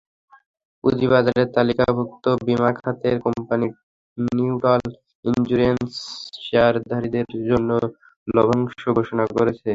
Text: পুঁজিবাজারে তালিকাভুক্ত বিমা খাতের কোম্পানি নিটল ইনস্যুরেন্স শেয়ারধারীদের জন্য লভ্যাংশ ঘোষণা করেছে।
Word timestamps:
পুঁজিবাজারে 0.83 1.43
তালিকাভুক্ত 1.55 2.25
বিমা 2.45 2.69
খাতের 2.77 3.15
কোম্পানি 3.25 3.67
নিটল 4.17 4.81
ইনস্যুরেন্স 5.25 5.91
শেয়ারধারীদের 6.41 7.27
জন্য 7.49 7.69
লভ্যাংশ 8.27 8.81
ঘোষণা 8.97 9.25
করেছে। 9.35 9.67